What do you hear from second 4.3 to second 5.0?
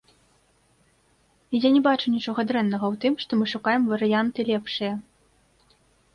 лепшыя.